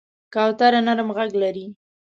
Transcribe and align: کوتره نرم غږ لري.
کوتره 0.33 0.79
نرم 0.85 1.09
غږ 1.17 1.31
لري. 1.41 1.65